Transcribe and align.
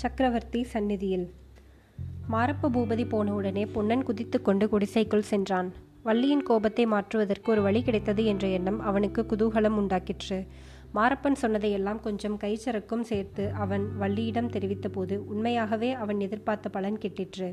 சக்கரவர்த்தி 0.00 0.60
சந்நிதியில். 0.62 1.24
மாரப்ப 2.32 2.68
பூபதி 2.74 3.08
போன 3.08 3.32
உடனே 3.34 3.66
பொன்னன் 3.66 4.02
குதித்து 4.02 4.42
கொண்டு 4.42 4.68
குடிசைக்குள் 4.68 5.26
சென்றான். 5.30 5.68
வள்ளியின் 6.02 6.42
கோபத்தை 6.42 6.86
மாற்றுவதற்கு 6.86 7.48
ஒரு 7.52 7.62
வழி 7.62 7.82
கிடைத்தது 7.82 8.24
என்ற 8.24 8.46
எண்ணம் 8.48 8.80
அவனுக்கு 8.80 9.22
குதூகலம் 9.22 9.78
உண்டாக்கிற்று. 9.80 10.38
மாரப்பன் 10.94 11.38
சொன்னதையெல்லாம் 11.42 12.00
கொஞ்சம் 12.00 12.38
கைச்சரக்கும் 12.38 13.04
சேர்த்து 13.10 13.44
அவன் 13.64 13.84
வள்ளியிடம் 14.00 14.52
தெரிவித்தபோது 14.56 15.16
உண்மையாகவே 15.32 15.92
அவன் 15.92 16.20
எதிர்பார்த்த 16.20 16.68
பலன் 16.68 16.98
கிட்டிற்று. 16.98 17.50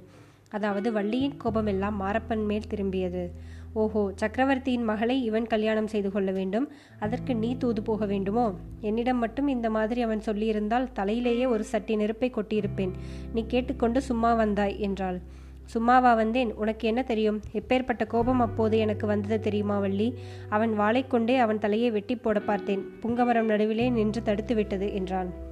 அதாவது 0.49 0.91
வள்ளியின் 0.91 1.37
கோபமெல்லாம் 1.37 1.97
மாரப்பன் 2.01 2.45
மேல் 2.45 2.71
திரும்பியது. 2.73 3.25
ஓஹோ 3.73 4.11
சக்கரவர்த்தியின் 4.15 4.83
மகளை 4.83 5.23
இவன் 5.23 5.47
கல்யாணம் 5.47 5.87
செய்து 5.87 6.11
கொள்ள 6.11 6.31
வேண்டும். 6.31 6.71
அதற்கு 6.99 7.35
நீ 7.35 7.57
தூது 7.57 7.81
போக 7.81 8.05
வேண்டுமோ? 8.05 8.53
என்னிடம் 8.79 9.17
மட்டும் 9.17 9.47
இந்த 9.47 9.69
மாதிரி 9.69 10.01
அவன் 10.01 10.21
சொல்லியிருந்தால் 10.25 10.87
தலையிலேயே 10.95 11.47
ஒரு 11.47 11.63
சட்டி 11.63 11.95
நெருப்பை 11.95 12.31
கொட்டியிருப்பேன். 12.35 12.91
நீ 13.33 13.45
கேட்டுக்கொண்டு 13.47 14.01
சும்மா 14.01 14.33
வந்தாய் 14.33 14.79
என்றாள். 14.79 15.19
சும்மாவா 15.63 16.13
வந்தேன்? 16.13 16.53
உனக்கு 16.53 16.87
என்ன 16.87 17.03
தெரியும்? 17.03 17.41
எப்பேற்பட்ட 17.53 18.07
கோபம் 18.07 18.39
அப்போது 18.39 18.77
எனக்கு 18.77 19.07
வந்தது 19.07 19.39
தெரியுமா 19.39 19.79
வள்ளி? 19.79 20.13
அவன் 20.49 20.73
வாளை 20.73 21.07
கொண்டே 21.07 21.37
அவன் 21.37 21.59
தலையை 21.59 21.91
வெட்டி 21.91 22.15
போட 22.15 22.39
பார்த்தேன். 22.39 22.85
புங்கமரம் 23.01 23.43
நடுவிலே 23.43 23.89
நின்று 23.89 24.23
தடுத்து 24.23 24.55
விட்டது 24.55 24.93
என்றான் 24.93 25.45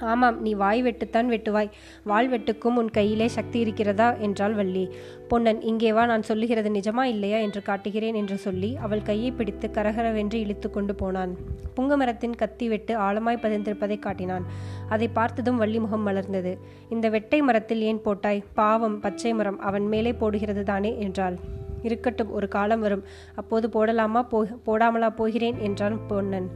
ஆமாம் 0.00 0.40
நீ 0.40 0.54
வாய் 0.54 0.82
வெட்டுத்தான் 0.82 1.26
வெட்டுவாய். 1.26 1.70
வாள் 2.04 2.30
வெட்டுக்கும் 2.30 2.76
உன் 2.76 2.90
கையிலே 2.90 3.28
சக்தி 3.28 3.60
இருக்கிறதா 3.60 4.14
என்றாள் 4.14 4.54
வள்ளி. 4.54 4.90
பொன்னன் 5.28 5.60
இங்கே 5.60 5.92
வா 5.92 6.06
நான் 6.06 6.22
சொல்லுகிறது 6.22 6.70
நிஜமா 6.70 7.02
இல்லையா 7.02 7.38
என்று 7.38 7.62
காட்டுகிறேன் 7.62 8.14
என்று 8.14 8.36
சொல்லி 8.36 8.76
அவள் 8.76 9.02
கையை 9.02 9.30
பிடித்து 9.30 9.70
கரகரவென்று 9.74 10.34
இழுத்து 10.34 10.70
கொண்டு 10.70 10.94
போனான். 10.94 11.36
புங்கமரத்தின் 11.76 12.36
கத்தி 12.36 12.68
வெட்டு 12.68 12.96
ஆழமாய் 12.96 13.42
பதிந்திருப்பதை 13.42 13.98
காட்டினான். 13.98 14.44
அதை 14.88 15.08
பார்த்ததும் 15.08 15.56
வள்ளி 15.56 15.78
முகம் 15.78 16.06
மலர்ந்தது. 16.06 16.58
இந்த 16.90 17.10
வெட்டை 17.10 17.40
மரத்தில் 17.40 17.80
ஏன் 17.80 18.02
போட்டாய்? 18.04 18.44
பாவம் 18.54 19.00
பச்சை 19.00 19.34
மரம் 19.34 19.60
அவன் 19.60 19.86
மேலே 19.86 20.12
போடுகிறது 20.12 20.62
தானே 20.62 20.98
என்றாள். 20.98 21.38
இருக்கட்டும் 21.82 22.32
ஒரு 22.32 22.48
காலம் 22.48 22.80
வரும். 22.80 23.04
அப்போது 23.34 23.68
போடலாமா? 23.68 24.22
போ 24.22 24.46
போடாமலா 24.66 25.10
போகிறேன் 25.10 25.58
என்றான் 25.58 26.06
பொன்னன். 26.06 26.50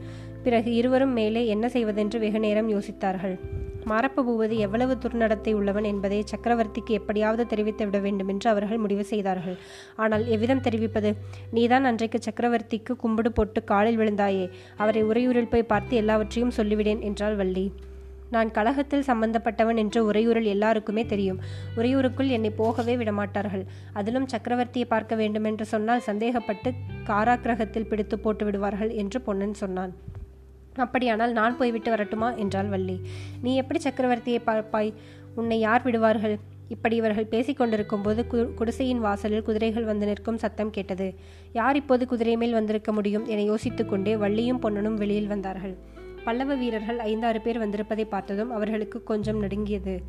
பிறகு 0.47 0.69
இருவரும் 0.79 1.13
மேலே 1.19 1.43
என்ன 1.53 1.65
செய்வதென்று 1.75 2.17
வெகு 2.23 2.39
நேரம் 2.45 2.71
யோசித்தார்கள். 2.75 3.35
மாரப்ப 3.89 4.23
பூபதி 4.27 4.55
எவ்வளவு 4.65 4.93
துர்நடத்தை 5.03 5.51
உள்ளவன் 5.57 5.87
என்பதை 5.89 6.19
சக்கரவர்த்திக்கு 6.31 6.91
எப்படியாவது 6.99 7.43
தெரிவித்து 7.51 7.83
விட 7.87 7.97
வேண்டும் 8.05 8.29
என்று 8.33 8.47
அவர்கள் 8.51 8.81
முடிவு 8.83 9.03
செய்தார்கள். 9.09 9.57
ஆனால் 10.03 10.23
எவ்விதம் 10.35 10.63
தெரிவிப்பது? 10.67 11.09
நீதான் 11.57 11.87
அன்றைக்கு 11.89 12.19
சக்கரவர்த்திக்கு 12.27 12.93
கும்பிடு 13.03 13.31
போட்டு 13.31 13.61
காலில் 13.71 13.99
விழுந்தாயே 14.01 14.45
அவரை 14.83 15.03
உறையூரில் 15.03 15.51
போய் 15.51 15.69
பார்த்து 15.73 15.99
எல்லாவற்றையும் 16.03 16.55
சொல்லிவிடேன் 16.57 17.03
என்றாள் 17.09 17.37
வள்ளி. 17.41 17.65
நான் 18.35 18.49
கழகத்தில் 18.51 19.07
சம்பந்தப்பட்டவன் 19.09 19.79
என்று 19.81 19.99
உறையூரில் 20.09 20.49
எல்லாருக்குமே 20.53 21.03
தெரியும். 21.11 21.39
உறையூருக்குள் 21.77 22.33
என்னை 22.37 22.51
போகவே 22.61 22.95
விடமாட்டார்கள். 23.01 23.63
அதிலும் 23.93 24.27
சக்கரவர்த்தியை 24.33 24.87
பார்க்க 24.93 25.21
வேண்டுமென்று 25.21 25.67
சொன்னால் 25.73 26.05
சந்தேகப்பட்டு 26.09 26.71
காராக்கிரகத்தில் 27.11 27.89
பிடித்து 27.91 28.17
போட்டு 28.19 28.45
விடுவார்கள் 28.45 28.93
என்று 29.03 29.19
பொன்னன் 29.21 29.57
சொன்னான். 29.63 29.93
அப்படியானால் 30.75 31.31
நான் 31.31 31.57
போய்விட்டு 31.57 31.89
வரட்டுமா? 31.89 32.33
என்றாள் 32.33 32.67
வள்ளி. 32.67 33.01
நீ 33.41 33.55
எப்படி 33.55 33.79
சக்கரவர்த்தியை 33.83 34.39
பார்ப்பாய் 34.45 34.93
உன்னை 35.35 35.59
யார் 35.59 35.83
விடுவார்கள்? 35.83 36.37
இப்படி 36.67 36.95
இவர்கள் 36.95 37.31
பேசிக்கொண்டிருக்கும் 37.31 38.03
போது 38.03 38.27
குடிசையின் 38.53 38.99
வாசலில் 38.99 39.41
குதிரைகள் 39.41 39.83
வந்து 39.83 40.05
நிற்கும் 40.05 40.37
சத்தம் 40.37 40.69
கேட்டது. 40.69 41.13
யார் 41.53 41.75
இப்போது 41.75 42.07
குதிரை 42.07 42.37
மேல் 42.37 42.51
வந்திருக்க 42.51 42.91
முடியும் 42.91 43.25
என 43.25 43.53
யோசித்துக்கொண்டே 43.53 44.15
வள்ளியும் 44.15 44.57
பொன்னனும் 44.57 44.95
வெளியில் 44.95 45.27
வந்தார்கள். 45.27 45.75
பல்லவ 46.23 46.55
வீரர்கள் 46.55 46.99
ஐந்தாறு 46.99 47.41
பேர் 47.41 47.59
வந்திருப்பதை 47.59 48.05
பார்த்ததும் 48.05 48.51
அவர்களுக்கு 48.51 49.03
கொஞ்சம் 49.03 49.39
நடுங்கியது. 49.39 50.01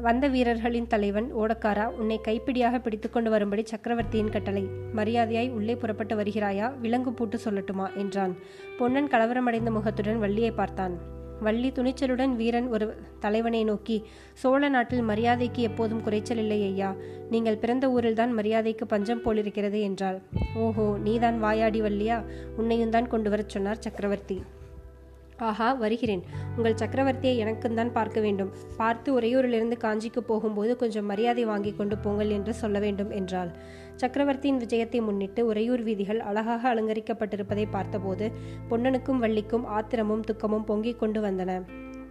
வந்த 0.00 0.28
வீரர்களின் 0.28 0.86
தலைவன் 0.86 1.36
ஓடக்காரா? 1.36 1.84
உன்னை 1.84 2.20
கைப்பிடியாக 2.28 2.78
பிடித்துக்கொண்டு 2.78 3.30
வரும்படி 3.30 3.62
சக்கரவர்த்தியின் 3.64 4.30
கட்டளை. 4.30 4.68
மரியாதையாய் 4.96 5.50
உள்ளே 5.50 5.74
புறப்பட்டு 5.74 6.16
வருகிறாயா? 6.16 6.78
விலங்கு 6.78 7.12
பூட்டு 7.12 7.38
சொல்லட்டுமா? 7.44 7.94
என்றான். 7.96 8.36
பொன்னன் 8.78 9.06
கலவரமடைந்த 9.06 9.70
முகத்துடன் 9.70 10.18
வள்ளியை 10.18 10.50
பார்த்தான். 10.50 11.14
வள்ளி 11.40 11.68
துணிச்சலுடன் 11.68 12.34
வீரன் 12.34 12.68
ஒரு 12.68 12.96
தலைவனை 13.18 13.64
நோக்கி 13.64 14.04
சோழ 14.32 14.68
நாட்டில் 14.68 15.02
மரியாதைக்கு 15.02 15.62
எப்போதும் 15.62 16.02
குறைச்சல் 16.02 16.36
இல்லை 16.36 16.64
ஐயா. 16.64 16.94
நீங்கள் 17.30 17.56
பிறந்த 17.56 17.88
ஊரில்தான் 17.88 18.32
மரியாதைக்கு 18.32 18.86
பஞ்சம் 18.86 19.22
போலிருக்கிறது 19.22 19.80
என்றாள். 19.80 20.22
ஓஹோ 20.54 20.96
நீதான் 20.98 21.38
வாயாடி 21.38 21.80
வள்ளியா? 21.80 22.24
உன்னையும் 22.56 22.90
தான் 22.90 23.08
கொண்டு 23.08 23.30
வரச் 23.30 23.48
சொன்னார் 23.48 23.78
சக்கரவர்த்தி. 23.78 24.42
ஆஹா 25.38 25.72
வருகிறேன். 25.72 26.22
உங்கள் 26.56 26.76
சக்கரவர்த்தியை 26.82 27.36
எனக்கும் 27.36 27.74
தான் 27.74 27.92
பார்க்க 27.92 28.20
வேண்டும். 28.20 28.52
பார்த்து 28.76 29.20
உறையூரிலிருந்து 29.20 29.76
காஞ்சிக்கு 29.84 30.18
போகும்போது 30.18 30.76
கொஞ்சம் 30.76 31.06
மரியாதை 31.06 31.44
வாங்கி 31.44 31.72
கொண்டு 31.72 31.98
போங்கள் 31.98 32.30
என்று 32.30 32.54
சொல்ல 32.54 32.78
வேண்டும் 32.78 33.10
என்றாள். 33.10 33.50
சக்கரவர்த்தியின் 33.96 34.60
விஜயத்தை 34.62 35.00
முன்னிட்டு 35.00 35.46
உறையூர் 35.46 35.82
வீதிகள் 35.82 36.20
அழகாக 36.20 36.74
அலங்கரிக்கப்பட்டிருப்பதை 36.74 37.66
பார்த்தபோது 37.70 38.28
பொன்னனுக்கும் 38.70 39.18
வள்ளிக்கும் 39.18 39.66
ஆத்திரமும் 39.66 40.20
துக்கமும் 40.20 40.64
பொங்கிக் 40.64 40.98
கொண்டு 40.98 41.20
வந்தன. 41.20 41.60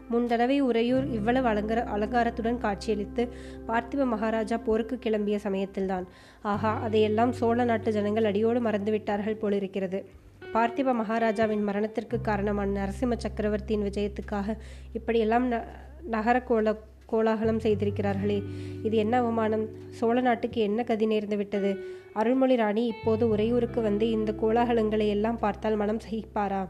முன்தடவை 0.10 0.60
உறையூர் 0.60 1.06
இவ்வளவு 1.06 1.48
அலங்கர 1.48 1.82
அலங்காரத்துடன் 1.84 2.58
காட்சியளித்து 2.58 3.24
பார்த்திப 3.68 4.06
மகாராஜா 4.06 4.58
போருக்கு 4.58 4.98
கிளம்பிய 5.06 5.36
சமயத்தில்தான். 5.36 6.06
ஆஹா 6.42 6.74
அதையெல்லாம் 6.80 7.32
சோழ 7.32 7.64
நாட்டு 7.64 7.92
ஜனங்கள் 7.92 8.24
அடியோடு 8.24 8.62
மறந்துவிட்டார்கள் 8.62 9.42
போலிருக்கிறது. 9.44 10.02
பார்த்திப 10.56 10.94
மகாராஜாவின் 10.94 11.64
மரணத்திற்கு 11.64 12.22
காரணமான 12.22 12.70
நரசிம்ம 12.80 13.14
சக்கரவர்த்தியின் 13.18 13.84
விஜயத்துக்காக 13.84 14.56
இப்படியெல்லாம் 14.94 15.52
ந 15.52 15.56
நகர 16.02 16.42
கோல 16.42 16.76
கோலாகலம் 17.06 17.60
செய்திருக்கிறார்களே. 17.60 18.38
இது 18.84 18.98
என்ன 18.98 19.18
அவமானம்? 19.18 19.66
சோழ 19.90 20.22
நாட்டுக்கு 20.22 20.62
என்ன 20.62 20.84
கதி 20.84 21.08
நேர்ந்து 21.08 21.38
விட்டது? 21.38 21.72
அருள்மொழி 22.14 22.56
ராணி 22.56 22.86
இப்போது 22.86 23.30
உறையூருக்கு 23.30 23.82
வந்து 23.82 24.10
இந்த 24.10 24.32
கோலாகலங்களை 24.32 25.08
எல்லாம் 25.08 25.40
பார்த்தால் 25.40 25.76
மனம் 25.76 26.02
சகிப்பாரா? 26.10 26.68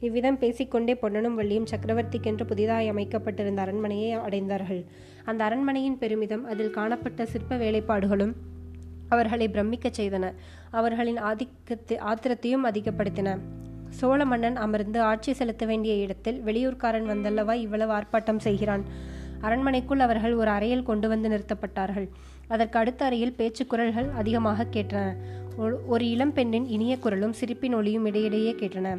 இவ்விதம் 0.00 0.38
பேசிக்கொண்டே 0.38 0.94
பொன்னனும் 0.94 1.38
வள்ளியும் 1.38 1.70
சக்கரவர்த்திக்கென்று 1.70 2.44
புதிதாய் 2.44 2.88
அமைக்கப்பட்டிருந்த 2.88 3.60
அரண்மனையை 3.60 4.16
அடைந்தார்கள். 4.16 4.84
அந்த 5.24 5.44
அரண்மனையின் 5.44 5.98
பெருமிதம் 5.98 6.44
அதில் 6.44 6.70
காணப்பட்ட 6.70 7.26
சிற்ப 7.26 7.56
வேலைப்பாடுகளும் 7.56 8.34
அவர்களை 9.08 9.48
பிரமிக்கச் 9.48 9.98
செய்தன. 10.00 10.32
அவர்களின் 10.70 11.16
ஆதிக்கத்தை 11.16 11.96
ஆத்திரத்தையும் 11.96 12.66
அதிகப்படுத்தின. 12.70 13.38
சோழ 13.90 14.24
மன்னன் 14.24 14.56
அமர்ந்து 14.56 15.00
ஆட்சி 15.00 15.32
செலுத்த 15.32 15.66
வேண்டிய 15.66 15.94
இடத்தில் 15.94 16.42
வெளியூர்காரன் 16.44 17.08
வந்தல்லவா 17.12 17.52
இவ்வளவு 17.52 17.92
ஆர்ப்பாட்டம் 17.92 18.36
செய்கிறான். 18.36 18.84
அரண்மனைக்குள் 19.40 20.00
அவர்கள் 20.00 20.34
ஒரு 20.34 20.50
அறையில் 20.50 20.82
கொண்டு 20.82 21.08
வந்து 21.08 21.28
நிறுத்தப்பட்டார்கள். 21.28 22.08
அதற்கு 22.48 22.78
அடுத்த 22.78 23.04
அறையில் 23.04 23.32
பேச்சு 23.32 23.66
குரல்கள் 23.66 24.08
அதிகமாக 24.10 24.66
கேட்டன. 24.72 25.16
ஒரு 25.86 26.10
இளம் 26.10 26.32
பெண்ணின் 26.32 26.66
இனிய 26.66 26.98
குரலும் 26.98 27.32
சிரிப்பின் 27.32 27.74
ஒளியும் 27.74 28.06
இடையிடையே 28.06 28.52
கேட்டன. 28.52 28.96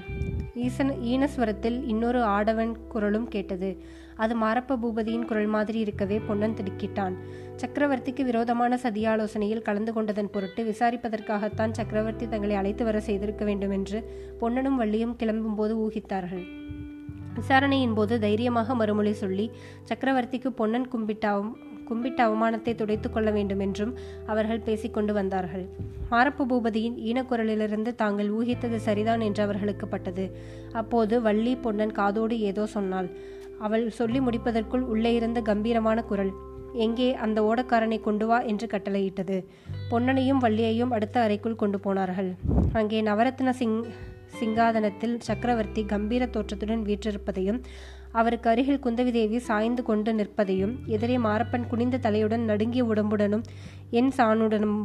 ஈசன் 0.55 0.89
ஈனஸ்வரத்தில் 0.89 1.83
இன்னொரு 1.87 2.21
ஆடவன் 2.23 2.77
குரலும் 2.87 3.27
கேட்டது. 3.27 3.83
அது 4.15 4.35
மாரப்ப 4.39 4.77
பூபதியின் 4.83 5.25
குரல் 5.25 5.45
மாதிரி 5.45 5.79
இருக்கவே 5.79 6.21
பொன்னன் 6.27 6.55
திடுக்கிட்டான். 6.55 7.15
சக்கரவர்த்திக்கு 7.61 8.23
விரோதமான 8.23 8.73
சதியாலோசனையில் 8.83 9.61
கலந்து 9.61 9.91
கொண்டதன் 9.93 10.29
பொருட்டு 10.29 10.61
விசாரிப்பதற்காகத்தான் 10.63 11.71
சக்கரவர்த்தி 11.71 12.25
தங்களை 12.27 12.55
அழைத்து 12.55 12.83
வர 12.83 12.97
செய்திருக்க 12.99 13.43
வேண்டும் 13.45 13.73
என்று 13.77 13.97
பொன்னனும் 14.39 14.77
வள்ளியும் 14.81 15.15
கிளம்பும்போது 15.21 15.73
ஊகித்தார்கள். 15.85 16.45
விசாரணையின் 17.33 17.93
போது 17.93 18.13
தைரியமாக 18.19 18.75
மறுமொழி 18.75 19.13
சொல்லி 19.13 19.45
சக்கரவர்த்திக்கு 19.89 20.51
பொன்னன் 20.51 20.87
கும்பிட்டாவும் 20.93 21.51
கும்பிட்ட 21.89 22.19
அவமானத்தை 22.27 22.73
துடைத்துக் 22.75 23.13
கொள்ள 23.13 23.29
வேண்டும் 23.31 23.59
என்றும் 23.59 23.93
அவர்கள் 24.25 24.65
பேசிக்கொண்டு 24.67 25.13
வந்தார்கள். 25.13 25.65
மாரப்பு 26.09 26.43
பூபதியின் 26.45 26.97
ஈனக்குரலிலிருந்து 27.09 27.93
தாங்கள் 27.95 28.29
ஊகித்தது 28.29 28.79
சரிதான் 28.87 29.21
என்று 29.21 29.43
அவர்களுக்கு 29.43 29.87
பட்டது. 29.87 30.25
அப்போது 30.71 31.21
வள்ளி 31.21 31.55
பொன்னன் 31.55 31.91
காதோடு 31.91 32.37
ஏதோ 32.39 32.65
சொன்னாள். 32.65 33.09
அவள் 33.57 33.85
சொல்லி 33.89 34.19
முடிப்பதற்குள் 34.19 34.85
உள்ளே 34.93 35.11
இருந்த 35.13 35.39
கம்பீரமான 35.41 36.01
குரல் 36.03 36.31
எங்கே 36.73 37.13
அந்த 37.15 37.41
ஓடக்காரனை 37.41 38.01
கொண்டு 38.01 38.25
வா 38.27 38.41
என்று 38.41 38.67
கட்டளையிட்டது. 38.67 39.43
பொன்னனையும் 39.91 40.37
வள்ளியையும் 40.37 40.91
அடுத்த 40.91 41.21
அறைக்குள் 41.21 41.55
கொண்டு 41.55 41.79
போனார்கள். 41.79 42.35
அங்கே 42.73 43.01
நவரத்ன 43.01 43.49
சிங் 43.49 43.85
சிங்காதனத்தில் 44.39 45.15
சக்கரவர்த்தி 45.17 45.85
கம்பீர 45.85 46.25
தோற்றத்துடன் 46.25 46.83
வீற்றிருப்பதையும் 46.87 47.61
அவருக்கு 48.11 48.49
அருகில் 48.49 48.83
குந்தவி 48.85 49.11
தேவி 49.11 49.39
சாய்ந்து 49.39 49.83
கொண்டு 49.83 50.13
நிற்பதையும் 50.13 50.73
எதிரே 50.87 51.17
மாரப்பன் 51.17 51.67
குனிந்த 51.67 51.97
தலையுடன் 51.97 52.45
நடுங்கிய 52.45 52.83
உடம்புடனும் 52.85 53.43
என் 53.89 54.11
சாணுடனும் 54.17 54.79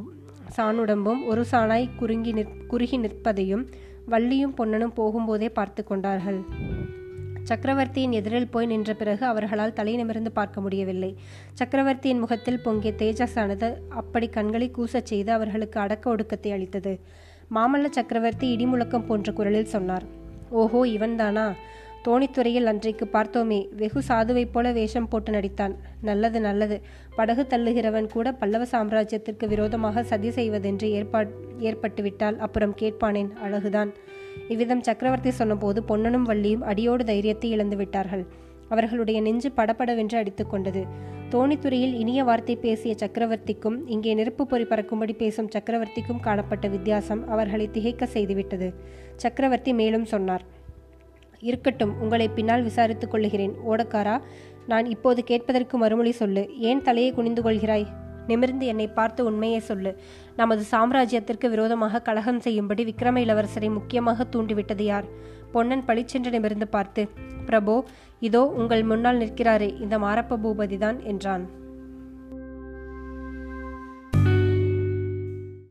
சாணுடம்பும் 0.57 1.27
ஒரு 1.27 1.45
சாணாய் 1.51 1.89
குறுங்கி 1.97 2.33
நிற் 2.33 2.67
குறுகி 2.67 2.99
நிற்பதையும் 2.99 3.67
வள்ளியும் 4.11 4.55
பொன்னனும் 4.57 4.97
போகும்போதே 4.97 5.49
பார்த்து 5.49 5.85
கொண்டார்கள். 5.85 6.41
சக்கரவர்த்தியின் 7.45 8.13
எதிரில் 8.13 8.49
போய் 8.49 8.67
நின்ற 8.67 8.95
பிறகு 8.95 9.27
அவர்களால் 9.27 9.73
தலை 9.73 9.97
நிமிர்ந்து 9.97 10.31
பார்க்க 10.33 10.61
முடியவில்லை. 10.61 11.17
சக்கரவர்த்தியின் 11.53 12.19
முகத்தில் 12.19 12.61
பொங்கிய 12.61 12.93
தேஜஸானது 12.99 13.69
அப்படி 13.89 14.29
கண்களை 14.29 14.71
கூசச் 14.79 15.11
செய்து 15.13 15.33
அவர்களுக்கு 15.33 15.81
அடக்க 15.81 16.17
ஒடுக்கத்தை 16.17 16.53
அளித்தது. 16.53 17.01
மாமல்ல 17.55 17.91
சக்கரவர்த்தி 17.91 18.57
இடிமுழக்கம் 18.57 19.07
போன்ற 19.07 19.33
குரலில் 19.33 19.73
சொன்னார். 19.75 20.07
ஓஹோ 20.51 20.87
இவன்தானா? 20.87 21.47
தோணித்துறையில் 22.07 22.69
அன்றைக்கு 22.71 23.07
பார்த்தோமே 23.13 23.59
வெகு 23.77 24.01
சாதுவைப் 24.09 24.51
போல 24.53 24.73
வேஷம் 24.73 25.07
போட்டு 25.09 25.31
நடித்தான். 25.33 25.75
நல்லது 26.01 26.39
நல்லது. 26.41 26.77
படகு 27.17 27.43
தள்ளுகிறவன் 27.53 28.09
கூட 28.13 28.33
பல்லவ 28.33 28.65
சாம்ராஜ்யத்திற்கு 28.73 29.47
விரோதமாக 29.49 30.03
சதி 30.03 30.31
செய்வதென்று 30.31 30.89
ஏற்பா 30.99 31.21
ஏற்பட்டுவிட்டால் 31.69 32.37
அப்புறம் 32.39 32.75
கேட்பானேன் 32.81 33.31
அழகுதான். 33.47 33.93
இவ்விதம் 34.49 34.83
சக்கரவர்த்தி 34.83 35.31
சொன்னபோது 35.31 35.83
பொன்னனும் 35.83 36.27
வள்ளியும் 36.31 36.67
அடியோடு 36.73 37.05
தைரியத்தை 37.05 37.51
இழந்து 37.51 37.77
விட்டார்கள். 37.77 38.25
அவர்களுடைய 38.69 39.19
நெஞ்சு 39.21 39.51
படபடவென்று 39.53 40.17
அடித்துக்கொண்டது 40.21 40.83
தோணித்துறையில் 41.33 41.95
இனிய 42.03 42.21
வார்த்தை 42.25 42.55
பேசிய 42.57 42.93
சக்கரவர்த்திக்கும் 43.01 43.79
இங்கே 43.87 44.13
நெருப்பு 44.15 44.45
பொறி 44.47 44.65
பறக்கும்படி 44.65 45.15
பேசும் 45.23 45.49
சக்கரவர்த்திக்கும் 45.55 46.21
காணப்பட்ட 46.21 46.69
வித்தியாசம் 46.69 47.23
அவர்களை 47.29 47.67
திகைக்க 47.77 48.07
செய்துவிட்டது. 48.07 48.69
சக்கரவர்த்தி 49.17 49.73
மேலும் 49.73 50.05
சொன்னார் 50.05 50.45
இருக்கட்டும் 51.49 51.93
உங்களை 52.03 52.27
பின்னால் 52.37 52.67
விசாரித்துக் 52.69 53.13
கொள்ளுகிறேன். 53.13 53.55
ஓடக்காரா 53.71 54.17
நான் 54.73 54.87
இப்போது 54.95 55.21
கேட்பதற்கு 55.31 55.77
மறுமொழி 55.79 56.13
சொல்லு. 56.21 56.43
ஏன் 56.69 56.83
தலையை 56.83 57.11
குனிந்து 57.13 57.43
கொள்கிறாய்? 57.43 57.87
நிமிர்ந்து 58.29 58.67
என்னை 58.73 58.87
பார்த்து 58.99 59.21
உண்மையை 59.31 59.59
சொல்லு. 59.71 59.91
நமது 60.37 60.63
சாம்ராஜ்யத்திற்கு 60.71 61.47
விரோதமாக 61.55 62.03
கலகம் 62.09 62.41
செய்யும்படி 62.47 62.85
விக்ரம 62.85 63.19
இளவரசரை 63.25 63.71
முக்கியமாக 63.71 64.27
தூண்டிவிட்டது 64.35 64.85
யார்? 64.93 65.09
பொன்னன் 65.53 65.85
பளிச்சென்று 65.89 66.31
நிமிர்ந்து 66.31 66.69
பார்த்து 66.69 67.03
பிரபோ 67.49 67.77
இதோ 68.29 68.43
உங்கள் 68.61 68.85
முன்னால் 68.93 69.21
நிற்கிறாரே 69.23 69.69
இந்த 69.85 69.99
மாரப்ப 69.99 70.39
பூபதிதான் 70.45 70.99
என்றான். 71.13 71.45